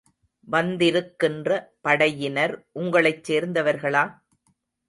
[0.47, 4.03] வந்திருக்கின்ற படையினர் உங்களைச் சேர்ந்தவர்களா?